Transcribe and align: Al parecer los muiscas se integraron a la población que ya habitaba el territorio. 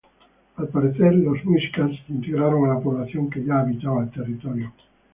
Al 0.55 0.67
parecer 0.69 1.13
los 1.13 1.45
muiscas 1.45 1.91
se 2.07 2.11
integraron 2.13 2.65
a 2.65 2.73
la 2.73 2.79
población 2.79 3.29
que 3.29 3.43
ya 3.45 3.59
habitaba 3.59 4.01
el 4.01 4.09
territorio. 4.09 4.73